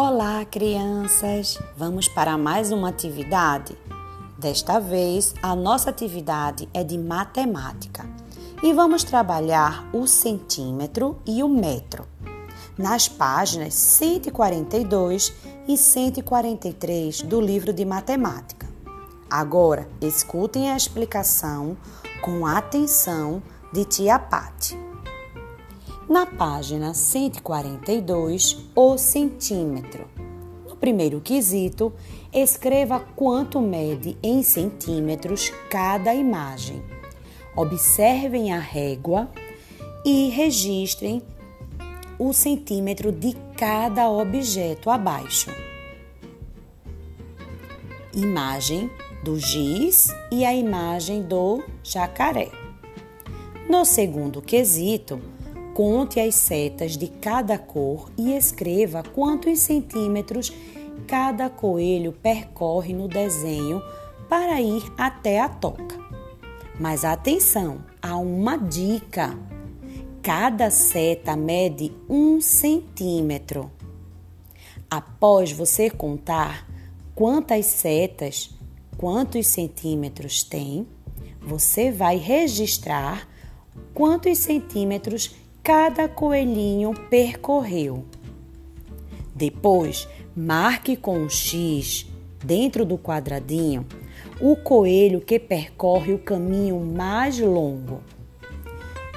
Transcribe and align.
Olá, 0.00 0.44
crianças! 0.44 1.58
Vamos 1.76 2.06
para 2.06 2.38
mais 2.38 2.70
uma 2.70 2.88
atividade? 2.88 3.76
Desta 4.38 4.78
vez, 4.78 5.34
a 5.42 5.56
nossa 5.56 5.90
atividade 5.90 6.68
é 6.72 6.84
de 6.84 6.96
matemática 6.96 8.08
e 8.62 8.72
vamos 8.72 9.02
trabalhar 9.02 9.90
o 9.92 10.06
centímetro 10.06 11.20
e 11.26 11.42
o 11.42 11.48
metro 11.48 12.06
nas 12.78 13.08
páginas 13.08 13.74
142 13.74 15.34
e 15.66 15.76
143 15.76 17.22
do 17.22 17.40
livro 17.40 17.72
de 17.72 17.84
matemática. 17.84 18.68
Agora, 19.28 19.88
escutem 20.00 20.70
a 20.70 20.76
explicação 20.76 21.76
com 22.22 22.46
atenção 22.46 23.42
de 23.72 23.84
Tia 23.84 24.16
Pati. 24.16 24.87
Na 26.08 26.24
página 26.24 26.94
142, 26.94 28.64
o 28.74 28.96
centímetro. 28.96 30.08
No 30.66 30.74
primeiro 30.74 31.20
quesito, 31.20 31.92
escreva 32.32 32.98
quanto 32.98 33.60
mede 33.60 34.16
em 34.22 34.42
centímetros 34.42 35.52
cada 35.68 36.14
imagem. 36.14 36.82
Observem 37.54 38.54
a 38.54 38.58
régua 38.58 39.30
e 40.02 40.30
registrem 40.30 41.22
o 42.18 42.32
centímetro 42.32 43.12
de 43.12 43.36
cada 43.54 44.08
objeto 44.08 44.88
abaixo. 44.88 45.50
Imagem 48.14 48.90
do 49.22 49.38
giz 49.38 50.08
e 50.32 50.42
a 50.42 50.54
imagem 50.54 51.20
do 51.22 51.62
jacaré. 51.82 52.50
No 53.68 53.84
segundo 53.84 54.40
quesito, 54.40 55.20
Conte 55.78 56.18
as 56.18 56.34
setas 56.34 56.96
de 56.96 57.06
cada 57.06 57.56
cor 57.56 58.10
e 58.18 58.36
escreva 58.36 59.00
quantos 59.00 59.60
centímetros 59.60 60.52
cada 61.06 61.48
coelho 61.48 62.10
percorre 62.10 62.92
no 62.92 63.06
desenho 63.06 63.80
para 64.28 64.60
ir 64.60 64.82
até 64.98 65.38
a 65.38 65.48
toca. 65.48 65.96
Mas 66.80 67.04
atenção, 67.04 67.84
há 68.02 68.16
uma 68.16 68.56
dica: 68.56 69.38
cada 70.20 70.68
seta 70.68 71.36
mede 71.36 71.92
um 72.10 72.40
centímetro. 72.40 73.70
Após 74.90 75.52
você 75.52 75.88
contar 75.88 76.68
quantas 77.14 77.66
setas, 77.66 78.50
quantos 78.96 79.46
centímetros 79.46 80.42
tem, 80.42 80.88
você 81.40 81.92
vai 81.92 82.16
registrar 82.16 83.28
quantos 83.94 84.38
centímetros 84.38 85.46
cada 85.68 86.08
coelhinho 86.08 86.94
percorreu. 87.10 88.02
Depois, 89.34 90.08
marque 90.34 90.96
com 90.96 91.18
um 91.18 91.28
X 91.28 92.06
dentro 92.42 92.86
do 92.86 92.96
quadradinho 92.96 93.84
o 94.40 94.56
coelho 94.56 95.20
que 95.20 95.38
percorre 95.38 96.14
o 96.14 96.18
caminho 96.18 96.80
mais 96.80 97.38
longo. 97.38 98.00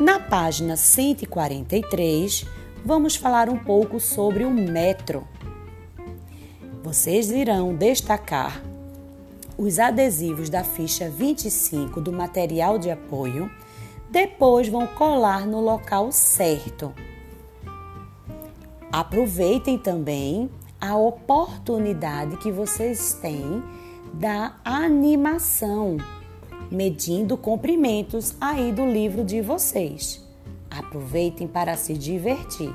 Na 0.00 0.18
página 0.18 0.76
143, 0.76 2.44
vamos 2.84 3.14
falar 3.14 3.48
um 3.48 3.56
pouco 3.56 4.00
sobre 4.00 4.42
o 4.42 4.50
metro. 4.50 5.24
Vocês 6.82 7.30
irão 7.30 7.76
destacar 7.76 8.60
os 9.56 9.78
adesivos 9.78 10.50
da 10.50 10.64
ficha 10.64 11.08
25 11.08 12.00
do 12.00 12.12
material 12.12 12.76
de 12.76 12.90
apoio 12.90 13.48
depois 14.10 14.68
vão 14.68 14.86
colar 14.88 15.46
no 15.46 15.60
local 15.60 16.10
certo. 16.10 16.92
Aproveitem 18.90 19.78
também 19.78 20.50
a 20.80 20.96
oportunidade 20.96 22.36
que 22.38 22.50
vocês 22.50 23.14
têm 23.14 23.62
da 24.12 24.56
animação, 24.64 25.96
medindo 26.70 27.36
comprimentos 27.36 28.34
aí 28.40 28.72
do 28.72 28.84
livro 28.84 29.24
de 29.24 29.40
vocês. 29.40 30.26
Aproveitem 30.68 31.46
para 31.46 31.76
se 31.76 31.94
divertir. 31.94 32.74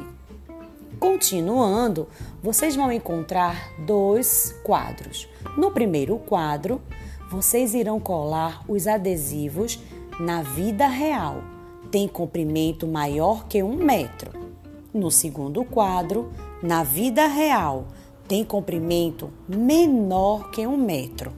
Continuando, 1.00 2.07
vocês 2.41 2.78
vão 2.78 2.90
encontrar 2.91 3.74
dois 3.79 4.56
quadros. 4.63 5.28
No 5.57 5.69
primeiro 5.72 6.18
quadro, 6.18 6.81
vocês 7.29 7.74
irão 7.74 8.00
colar 8.00 8.63
os 8.68 8.88
adesivos 8.88 9.78
na 10.20 10.42
vida 10.42 10.88
real, 10.88 11.44
tem 11.92 12.08
comprimento 12.08 12.88
maior 12.88 13.48
que 13.48 13.62
um 13.62 13.76
metro. 13.76 14.31
No 14.94 15.12
segundo 15.12 15.64
quadro, 15.66 16.31
na 16.64 16.84
vida 16.84 17.28
real, 17.28 17.88
tem 18.28 18.44
comprimento 18.44 19.30
menor 19.48 20.52
que 20.52 20.66
um 20.66 20.78
metro. 20.78 21.34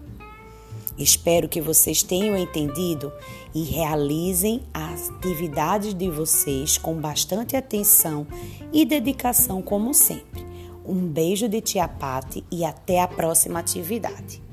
Espero 0.98 1.50
que 1.50 1.62
vocês 1.62 2.02
tenham 2.02 2.38
entendido 2.38 3.12
e 3.54 3.64
realizem 3.64 4.62
as 4.74 5.10
atividades 5.10 5.94
de 5.94 6.10
vocês 6.10 6.78
com 6.78 6.96
bastante 6.96 7.56
atenção 7.56 8.26
e 8.72 8.86
dedicação, 8.86 9.62
como 9.62 9.94
sempre. 9.94 10.46
Um 10.86 11.08
beijo 11.08 11.50
de 11.50 11.62
Tia 11.62 11.88
Pati 11.88 12.44
e 12.52 12.64
até 12.64 13.02
a 13.02 13.08
próxima 13.08 13.60
atividade. 13.60 14.47